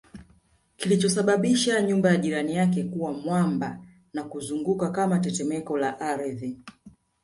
[0.77, 3.79] kilichosababisha nyumba ya jirani yake kuwa mwamba
[4.13, 6.59] na kuzunguka kama tetemeko la ardhi